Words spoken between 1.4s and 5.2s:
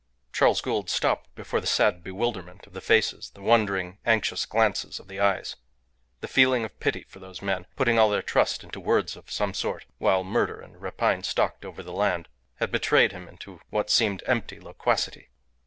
the sad bewilderment of the faces, the wondering, anxious glances of the